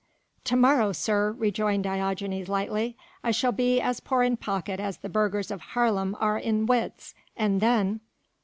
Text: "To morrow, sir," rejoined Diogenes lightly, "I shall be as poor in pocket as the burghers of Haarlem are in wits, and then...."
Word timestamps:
"To 0.45 0.55
morrow, 0.55 0.93
sir," 0.93 1.31
rejoined 1.33 1.83
Diogenes 1.83 2.49
lightly, 2.49 2.97
"I 3.23 3.29
shall 3.29 3.51
be 3.51 3.79
as 3.79 3.99
poor 3.99 4.23
in 4.23 4.35
pocket 4.35 4.79
as 4.79 4.97
the 4.97 5.09
burghers 5.09 5.51
of 5.51 5.61
Haarlem 5.61 6.17
are 6.19 6.39
in 6.39 6.65
wits, 6.65 7.13
and 7.37 7.61
then...." 7.61 7.99